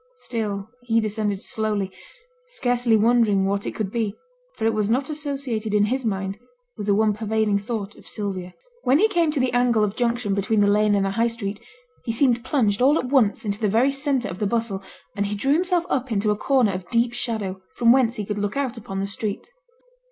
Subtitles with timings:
[0.17, 1.91] Still he descended slowly,
[2.47, 4.15] scarcely wondering what it could be,
[4.55, 6.39] for it was not associated in his mind
[6.75, 8.55] with the one pervading thought of Sylvia.
[8.81, 11.61] When he came to the angle of junction between the lane and the High Street,
[12.03, 14.81] he seemed plunged all at once into the very centre of the bustle,
[15.15, 18.39] and he drew himself up into a corner of deep shadow, from whence he could
[18.39, 19.51] look out upon the street.